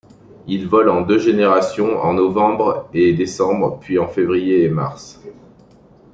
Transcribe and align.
Il 0.47 0.67
vole 0.67 0.89
en 0.89 1.01
deux 1.01 1.19
générations 1.19 1.99
en 2.01 2.15
novembre 2.15 2.89
et 2.91 3.13
décembre 3.13 3.77
puis 3.79 3.99
en 3.99 4.07
février 4.07 4.63
et 4.63 4.67
mars. 4.67 5.21